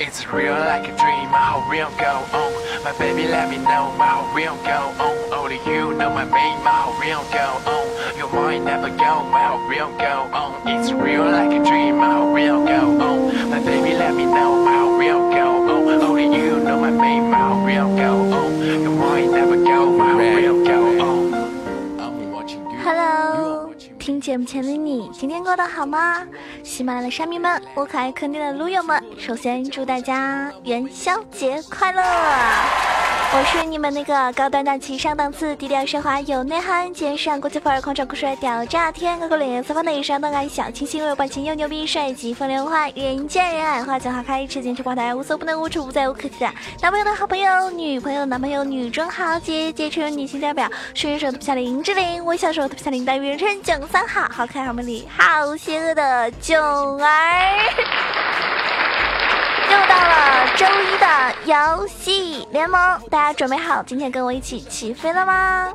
[0.00, 2.50] It's real like a dream, my whole real go on.
[2.82, 4.94] My baby let me know my whole real go on.
[4.98, 8.18] Oh, Only you know my name, my whole real go on.
[8.18, 10.66] Your mind never go, my whole real go on.
[10.66, 13.50] It's real like a dream, my whole real go on.
[13.50, 15.88] My baby let me know my whole real go on.
[15.88, 18.62] Oh, Only you know my name, my whole real go on.
[18.82, 20.53] Your mind never go, my whole real
[24.04, 26.26] 听节目前的你，今天过得好吗？
[26.62, 32.93] 喜马拉雅的山迷们，我可爱坑爹的撸友们，首先祝大家元宵节快乐！
[33.36, 46.54] 我是你们那个高端大气上档次、低调奢华有内涵、肩上国际范儿、狂拽酷帅屌炸天、高高冷艳四方的上档爱小清新又有感情又牛逼、帅气风流坏、人见人爱、花见花开、吃尽吃花台、无所不能、无处不在、无可替代。
[46.80, 56.56] 男朋友的好朋友、女朋友男朋友、女中豪杰、杰出女性代表、顺手特别小的林志玲、微笑手特别小的大鱼人称囧三好、好可爱、好美丽、好邪恶的囧
[57.02, 58.33] 儿。
[60.04, 61.06] 到了周一的
[61.46, 65.72] 游戏联盟，大家准备好今天跟我一起起飞了吗？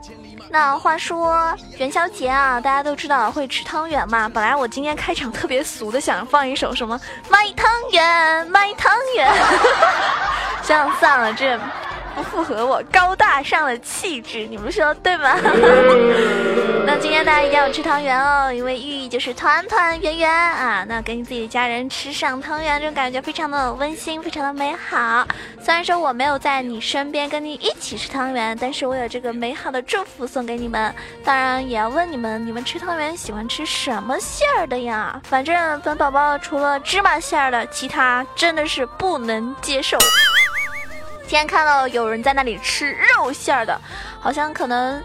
[0.51, 4.29] 那话说元宵节啊，大家都知道会吃汤圆嘛。
[4.29, 9.27] 本来我今天开场特别俗的，想放一首什么卖汤圆卖汤圆，
[10.61, 11.59] 想想算了，这
[12.31, 15.35] 符合我高大上的气质，你们说对吗？
[16.85, 20.83] 那今天大家一定要吃汤圆哦，因为寓意就是团团圆圆啊。
[20.87, 25.27] 那跟你自己的家人吃上汤圆，这种感觉非常的温馨，非常的美好。
[25.61, 30.93] 虽然说我没有在你身边跟你一起吃汤圆，但是我有这个美好的祝福送给你们。
[31.23, 35.21] 当然也要问你们，你们吃汤圆喜欢吃什么馅儿的呀？
[35.25, 39.97] 反正本宝宝除了芝麻馅儿的，其他真的是不能接受。
[41.29, 43.79] 今天看到有人在那里吃肉馅儿的，
[44.19, 44.99] 好像可能，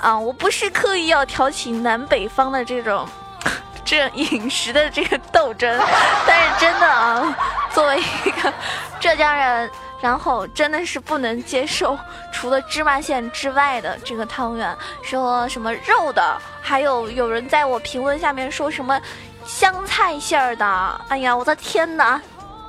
[0.00, 3.08] 啊，我不是刻意要挑起南北方的这种，
[3.86, 5.80] 这饮食的这个斗争，
[6.26, 7.32] 但是真的啊，
[7.72, 8.52] 作为一个
[8.98, 11.96] 浙江人，然后真的是不能接受
[12.32, 19.00] 除了芝麻馅之外的这个汤圆，说什么肉的，还有有人在我评论下面说什么
[19.46, 22.20] 香菜馅儿的，哎呀，我的天哪，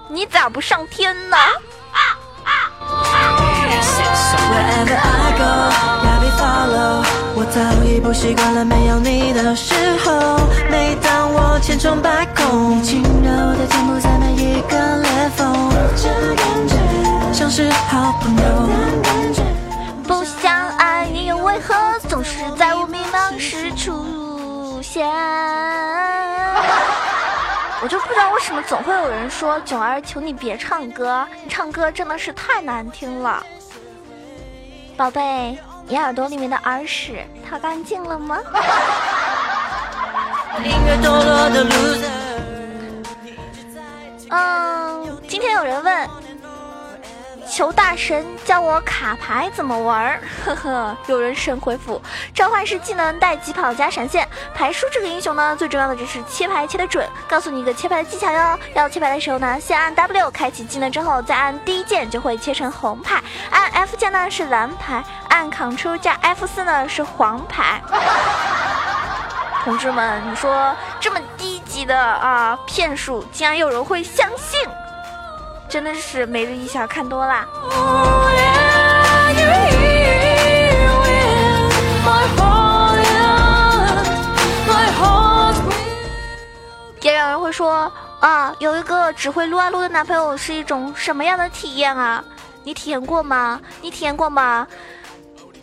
[0.08, 1.38] 你咋不上天呢？
[4.52, 5.52] Wherever I go,
[6.38, 7.04] follow。
[7.36, 9.74] 我早已不习惯了没有你的时
[10.04, 10.40] 候。
[10.70, 16.76] 每当我千疮百孔，你轻柔的肩部在每一个裂缝，这感觉
[17.34, 18.44] 像是好朋友。
[20.08, 21.76] 不相爱，你又为何
[22.08, 25.08] 总是在我迷茫时出现？
[27.82, 33.42] 我就不知道为什么总会有人说囧儿，求你别唱歌，你唱歌真的是太难听了。
[35.00, 38.38] 宝贝，你耳朵里面的耳屎掏干净了吗？
[44.30, 46.10] 嗯，今天有人问，
[47.60, 50.22] 求大神教我卡牌怎么玩儿？
[50.46, 52.02] 呵呵，有人神回复：
[52.34, 54.26] 召唤师技能带疾跑加闪现。
[54.56, 57.06] 牌叔这个英雄呢，最重要的就是切牌切得准。
[57.28, 63.22] 告诉你一个切牌的技巧哟，要切牌的时候呢，先按 W 开启技能之后，再按 D 键就会切成红牌，
[63.52, 67.82] 按 F 键呢是蓝牌，按 Ctrl 加 F 四呢是黄牌。
[69.66, 74.62] 同志们，你说这么低级的啊骗术，竟然有人会相信？
[75.70, 77.48] 真的是每日一笑看多啦。
[87.02, 92.24] 也有人会说啊，有一个只会撸啊撸的男朋友是一种什么样的体验啊？
[92.64, 93.62] 你体验过吗？
[93.82, 94.68] 你体验过吗？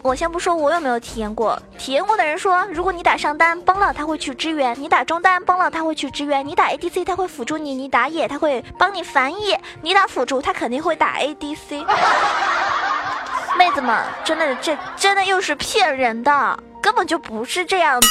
[0.06, 11.84] 我先不说我有没有体验过，体验过的人说，如果你打上单崩了，他会去支援；你打中单崩了，他会去支援；你打 ADC，他会辅助你；你打野，他会帮你反野；你打辅助，他肯定会打 ADC。
[13.58, 18.08] 妹子们，真的这真的又是骗人的，根本就不是这样子。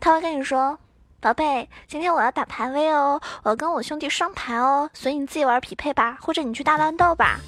[0.00, 0.78] 他会跟你说。
[1.24, 7.40] 宝贝，今天我要打排位哦，我要跟我兄弟双排哦，所以你自己玩匹配吧，或者你去大乱斗吧。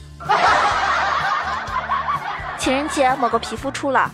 [2.57, 4.11] 情人节某个皮肤出了，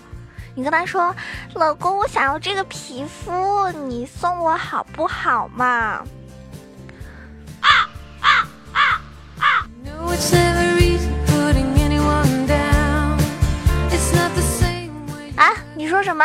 [0.56, 1.14] 你跟他说，
[1.54, 6.02] 老公，我想要这个皮肤，你送我好不好嘛？
[15.36, 16.24] 啊，你说什么？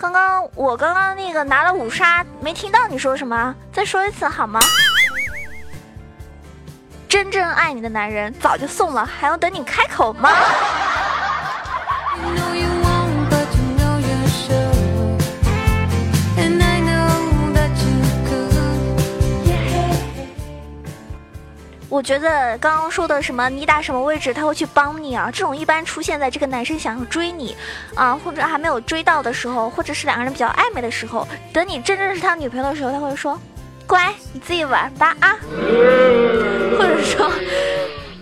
[0.00, 4.58] 刚刚我刚刚那个拿了五杀，没听到你说什么，再说一次好吗？
[7.06, 10.30] 真正爱你的男人早就送了，还要等你开口吗？
[22.00, 27.54] 我觉得刚刚说的什么你打什么位置他会去帮你啊，这种一般出现在这个男生想要追你
[27.94, 33.38] 啊，或者还没有追到的时候，或者是两个人比较暧昧的时候，等你真正是他女朋友的时候，他会说，
[33.86, 35.36] 乖，你自己玩吧啊，
[36.78, 37.30] 或者说，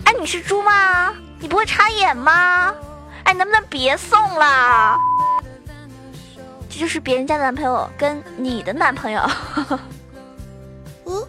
[0.06, 1.14] 哎，你是猪吗？
[1.38, 2.74] 你不会插眼吗？
[3.22, 4.98] 哎，能不能别送了？
[6.68, 9.22] 这就是别人家的男朋友跟你的男朋友。
[11.06, 11.24] 嗯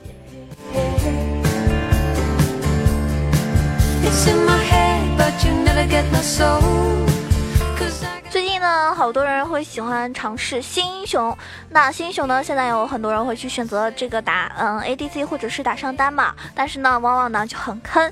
[8.30, 11.36] 最近呢，好多人会喜欢尝试新英雄。
[11.70, 18.12] 那新英雄呢，现在有很多人会去选择这个打嗯 ADC 或者是打上单嘛，但是呢，往往呢就很坑。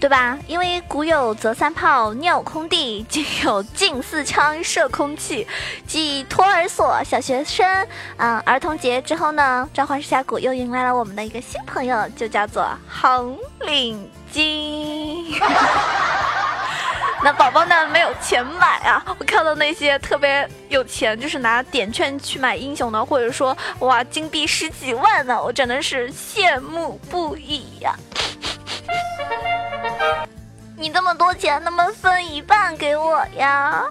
[0.00, 0.38] 对吧？
[0.46, 5.44] 因为古有择三炮尿空地，今有近四枪射空气，
[5.88, 7.66] 继托儿所、小学生，
[8.16, 14.97] 嗯，儿童节之后呢，召唤师峡谷又迎来了我们的一个新朋友，就叫做红领巾。
[17.22, 19.04] 那宝宝呢没有钱买啊？
[19.18, 27.94] 我看到那些特别有钱，就是拿点券去买英雄的，或者说哇金币十几万呢，我真的是羡慕不已呀。
[30.76, 33.84] 你这么多钱，能不能分一半给我呀？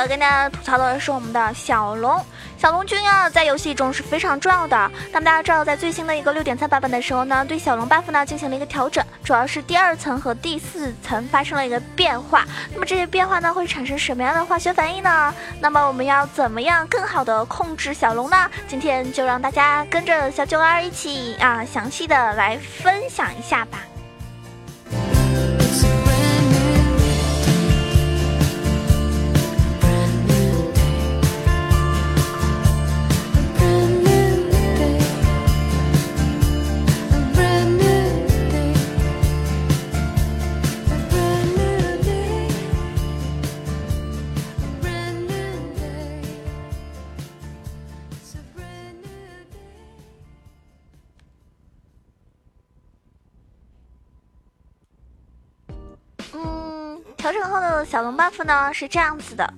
[0.00, 2.24] 要跟大家吐槽的是我们的小龙，
[2.56, 4.90] 小龙君啊，在游戏中是非常重要的。
[5.12, 12.46] 那么大家知道，在最新的一个六点三版本的时候呢，对小龙 buff 呢进行了一个调整，主要是第二层和第四层发生了一个变化。
[12.72, 15.34] 那么这些变化呢，会产生什么样的化学反应呢？
[15.60, 18.50] 那么我们要怎么样更好的控制小龙呢？
[18.66, 23.78] 今天就让大家跟着小九儿一起啊，详细的来分享一下吧。
[57.30, 59.48] 调整后的小龙 buff 呢是这样子的，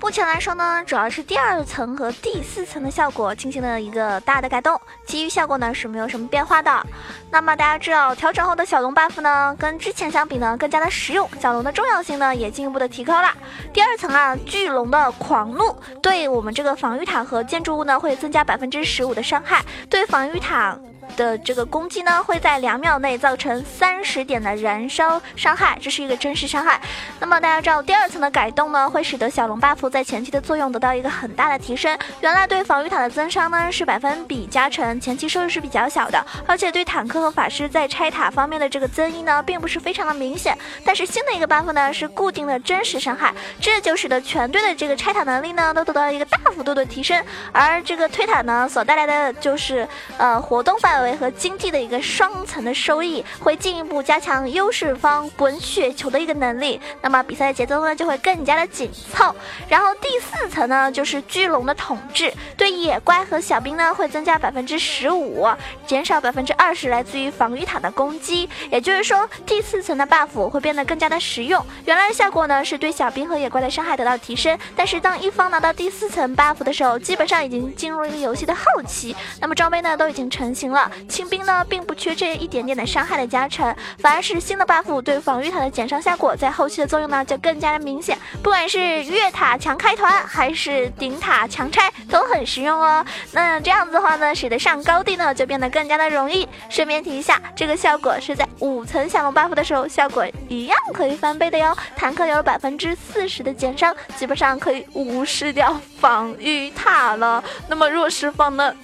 [0.00, 6.86] 目前来说呢，主要是第二层和第四层的效果进行了一个大的改动，其余效果呢是没有什么变化的。
[7.30, 13.30] 那么大家知道，调整后的小龙 buff 呢，跟之前相比呢更加的实用，小龙的重要性呢也进一步的提高了。
[13.70, 20.74] 第二层啊，巨龙的狂怒对我们这个防御塔和建筑物呢会增加百分之十五的伤害，对防御塔。
[21.16, 26.80] 的这个攻击呢，会在两秒内造成三十点的燃烧伤害，这是一个真实伤害。
[27.18, 31.98] 那么大家知道，第二层的改动呢，会使得小龙 buff 在前期的作用得到一个很大的提升。
[32.20, 40.56] 原来对防御塔的增伤呢是百分比加成，前期收益是比较小的，而且对坦克和法师在拆塔方面的这个增益呢，并不是非常的明显。
[40.84, 47.22] 但是新的一个 buff 呢，是固定的真实伤害，这就使得全队的这个拆塔能力呢，都得到一个大幅度的提升。
[47.52, 49.86] 而这个推塔呢，所带来的就是
[50.16, 50.99] 呃活动范围。
[51.16, 59.34] 和经济的一个双层的收益，会进一步加强优势方滚雪球的一个能力，那么比赛的节奏呢就会更加的紧凑。
[59.68, 65.46] 然后第四层呢就是巨龙的统治，对野怪和小兵呢会增加百分之十五，
[65.86, 68.48] 减少百分之二十来自于防御塔的攻击。
[68.70, 71.64] 也就是说第四层的 buff 会变得更加的实用。
[71.84, 80.79] 原来的效果呢是对小兵和野怪的伤害得到提升，但是当一方拿到第四层 buff 的时候，基本上已经进入了一个游戏的后期，那么装备呢都已经成型了。
[81.08, 88.18] 清兵呢，并不缺这一点点的伤害的加成，反而是新的 buff 对防御塔的减伤效果，在后期的作用呢就更加的明显。
[88.42, 93.04] 不管是越塔强开团，还是顶塔强拆，都很实用哦。
[93.32, 96.48] 那这样子的话呢，使得上高地呢就变得更加的容易。
[96.68, 101.76] 顺便提一下，这个效果是在五层小龙 buff 的时候，效果一样可以翻倍的哟。
[101.96, 107.42] 坦克有百分之四十的减伤，基本上可以无视掉防御塔了。
[107.68, 108.74] 那么弱势方呢？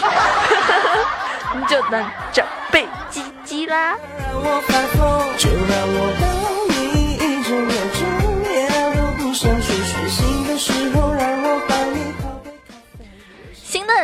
[1.54, 3.96] 你就能准备鸡鸡啦？
[5.36, 6.39] 就让我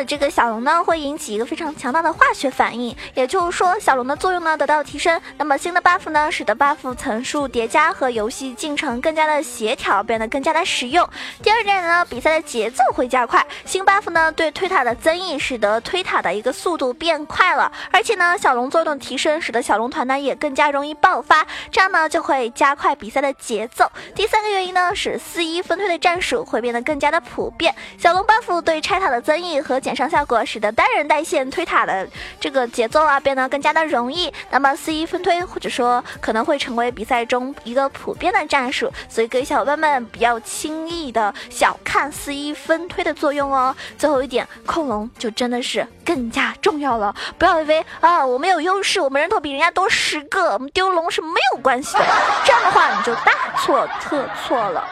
[0.04, 5.20] 这个小龙呢，会引起一个非常强大的化学反应，也就是说，小龙的作用呢得到提升。
[5.38, 11.08] 那么新的 buff 呢，使得 buff 层数叠加和游戏进程更加的协调，变得更加的实用。
[11.42, 13.44] 第二点呢，比赛的节奏会加快。
[13.64, 17.70] 新 buff 呢对推塔的增益，使得推塔的一个速度变快了。
[17.90, 23.90] 而且呢，小龙作用提升，使得小龙团呢也更加容易爆发，这样呢就会加快比赛的节奏。
[24.14, 27.74] 第三个原因呢是四一分推的战术会变得更加的普遍。
[27.98, 32.04] 小龙 buff 对拆塔的增益和减伤效果，使得单人带线推塔的
[32.40, 34.32] 这个节奏啊变得更加的容易。
[34.50, 43.72] 那么四一分推或者说可能会成为比赛中一个普遍的战术，所以各位小伙伴们不要轻易的小看四一分推的作用哦。
[43.96, 52.04] 最后一点，控龙就真的是更加重要了，不要以为啊我们有优势，我们人头比人家多十个，我们丢龙是没有关系的，
[52.44, 54.84] 这样的话你就大错特错了。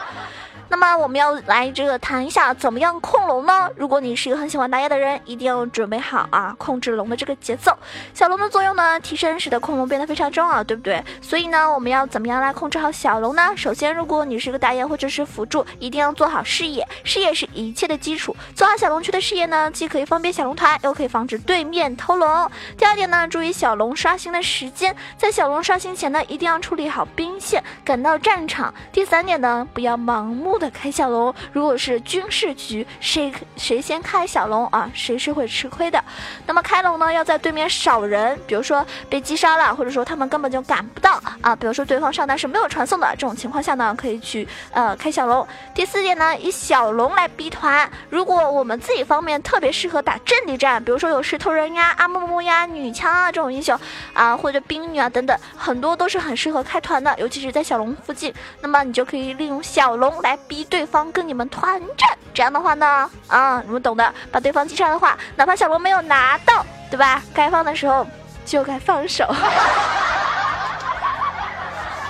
[0.75, 3.71] 那么我们要来这个谈一下怎么样控龙呢？
[3.77, 7.73] 如果你是一个很喜欢打野的人，一定要准备好啊，控制龙的这个节奏。
[8.13, 11.01] 小龙的作用呢，提升使得控龙变得非常重要，对不对？
[11.23, 13.53] 所以呢，我们要怎么样来控制好小龙呢？
[13.57, 18.35] 首先，如果你是个打野或者是辅助，一定要做好视野，视野是一切的基础。
[18.57, 22.51] 做好小龙区的视野呢，既可以方便小龙团，又可以防止对面偷龙。
[22.77, 28.75] 第二点呢，注意小龙刷新的时间，在小龙刷新前呢，一定要处理好兵线，赶到战场。
[28.91, 36.03] 第三点呢，不要盲目的开小龙，如果是军事局，谁谁先开小龙啊，谁是会吃亏的。
[36.47, 45.47] 那么开龙呢，要在对面少人，比如说被击杀了，或者说他们根本就赶不到啊，比如说对方上单是没有传送的这种情况下呢，可以去呃开小龙。
[45.75, 47.91] 第四点呢，以小龙来逼团。
[48.11, 53.77] 如果我们自己方面特别适合打阵地战，比如说有石头人呀、阿木木呀、女枪啊这种英雄
[54.13, 58.33] 啊，或者冰女啊等等，很多都是很适合开团的，尤其是在小龙附近。
[58.61, 62.17] 那么你就可以利用小龙来逼对方跟你们团战。
[62.35, 67.23] 这样的话呢，啊，你们懂的，把对方击杀的话，哪怕小罗没有拿到，对吧？
[67.33, 68.07] 该放的时候
[68.45, 69.27] 就该放手。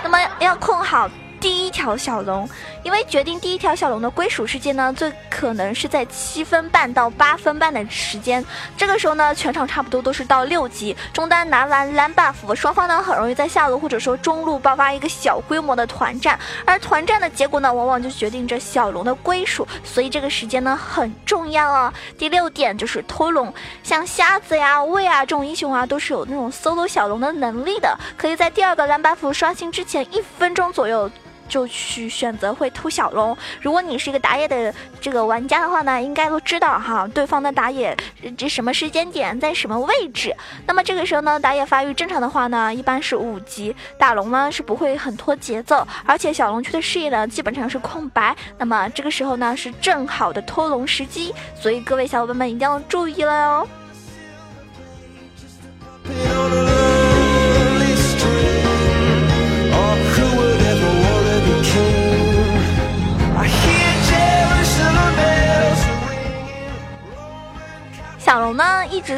[0.03, 1.09] 那么要控好
[1.45, 2.49] 第一条小龙，
[2.83, 8.43] 因为决定第一条小龙的归属时间呢，最可能是在七分半到八分半的时间。
[8.79, 21.93] 这个时候呢，全场差不多都是到六级，中单拿完蓝 buff，双方呢很容易在下路或者说中路爆发一个小规模的团战，而团战的结果呢，往往就决定着小龙的归属，所以这个时间呢很重要哦。
[22.17, 31.11] 第六点就是偷龙，像瞎子呀、魏啊这种英雄啊，都是有那种 solo 小龙的能力的，可以在第二个蓝 buff 刷新之前一分钟左右。
[31.55, 33.37] 就去选择会偷小龙。
[33.61, 37.97] 如果你是一个打野的这个玩家的话呢，应该都知道哈，对方的打野
[38.37, 40.35] 这什么时间点在什么位置。
[40.67, 48.35] 那么这个时候呢，打野发育正常的话呢，一般是五级打龙呢是不会很拖节奏，而且小龙区的视野呢基本上是空白。
[48.59, 53.84] 那么这个时候呢是正好的偷龙时机，所以各位小伙伴们一定要注意了哟。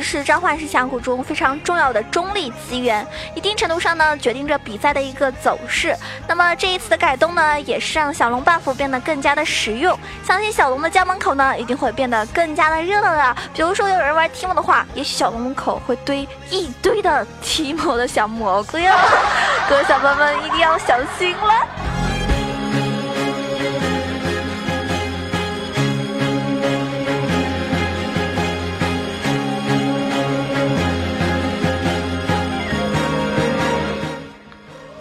[0.00, 5.94] 是召唤师峡谷中非常重要的中立资源，一定程度上呢，决定着比赛的一个走势。
[6.26, 9.98] 那么这一次的改动呢，也是让小龙 buff 变得更加的实用。
[10.24, 13.36] 相信小龙的家门口呢，一定会变得更加的热闹的。
[13.54, 18.92] 比如说有人玩提莫的话，也许小龙门口会堆一堆的提莫的小蘑菇哟。
[19.68, 21.75] 各位小伙伴们一定要小心了。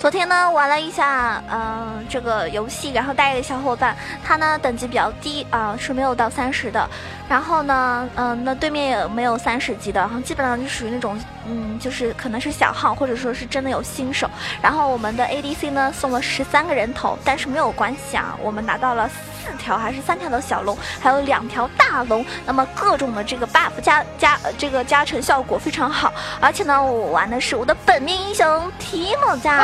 [0.06, 6.88] 昨天呢玩了一下，呃，这个游戏，然后带一个小伙伴，他呢等级比较低啊、是没有到三十的。
[7.28, 14.30] 然后呢，嗯、那对面也没有三十级的，然后基本上就属于那种，嗯，就是可能是小号，或者说是真的有新手。
[14.62, 22.24] 然后我们的 ADC 呢送了十三个人头，但是没有关系啊，我们拿到了四条还是三条的小龙，还有两条大龙。
[22.46, 29.60] 那么各种的这个 buff 加加呃这个加成效果非常好，而且呢，我玩的是我的本命英雄提莫加，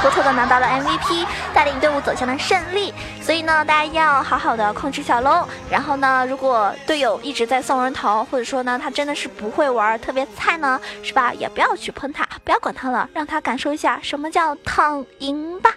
[0.00, 2.92] 偷偷的拿到了 MVP，带领队伍走向了胜利。
[3.20, 5.46] 所以呢，大家要好好的控制小龙。
[5.70, 11.32] 然后呢，如果队友一直在送人头，或者说呢他真的是不会玩，特别菜呢，是吧？
[11.32, 15.70] 也不要去喷他，不要管他了，让他感受一下什么叫躺赢吧。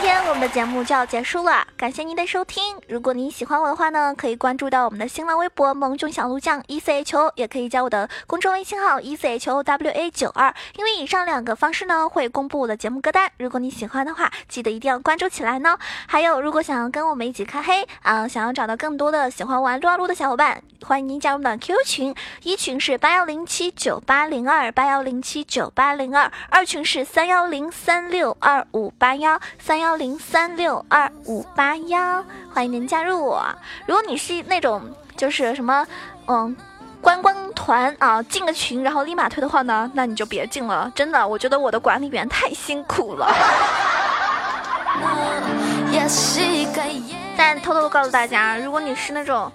[0.00, 2.62] 今天我们的节目就要结束了，感谢您的收听。
[2.86, 10.54] 如果您喜欢我的话呢，可以关注到我们的新浪微博“萌囧小鹿酱 E C H O”，也可以加我的公众微信号 “E C H O W A 九二”。
[10.78, 13.28] 因为以上两个方式呢，会公布我的节目歌单。
[13.38, 15.76] 如果你喜欢的话，记得一定要关注起来呢。
[16.06, 33.44] 还有，如果想要跟我们一起开黑啊、想要找到更多的喜欢玩撸啊撸的小伙伴，欢迎您加入我们的 QQ 群，一群是八幺零七九八零二八幺零七九八零二，二群是三幺零三六二五八幺三幺零三六二五八幺，欢迎您加入我。
[33.86, 34.82] 如果你是那种
[35.16, 35.86] 就是什么，
[36.26, 36.56] 嗯。
[37.00, 40.90] 观光团啊，进个群然后立马退的话呢，那你就别进了。
[40.96, 43.30] 真的，我觉得我的管理员太辛苦了。
[47.36, 49.50] 但偷偷告诉大家，如果你是那种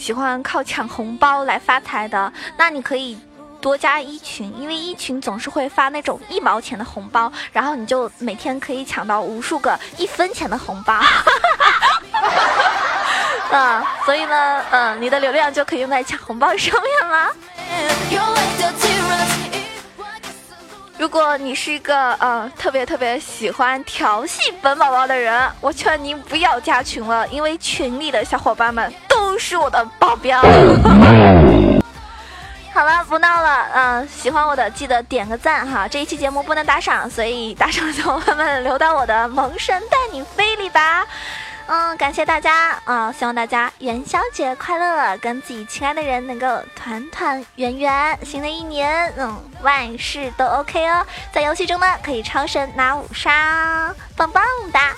[0.00, 3.18] 喜欢靠抢红包来发财的，那你可以
[3.60, 10.98] 多加一群，因为一群总是会发那种一毛钱的红包，然后你就每天可以抢到无数个一分钱的红包。
[13.50, 17.30] 嗯， 所以呢，嗯，你的流量就可以用在抢红包上面了。
[20.96, 28.92] 如果你是一个呃特别特别喜欢调戏本宝宝的人，我劝您不要加群了，因为群里的小伙伴们
[29.40, 30.40] 是我的保镖。
[32.72, 35.88] 好了，不闹了，嗯、喜欢我的记得点个赞哈。
[35.88, 41.04] 这一期节目不能打赏，所以打赏的小伙伴们留到我的萌神带你飞里吧。
[41.66, 48.18] 嗯，感谢大家啊、希望大家元宵节快乐，跟自己亲爱的人能够团团圆圆。
[48.24, 51.04] 新的一年，嗯，万事都 OK 哦。
[51.32, 54.92] 在游戏中呢，可以超神拿五杀，棒棒哒。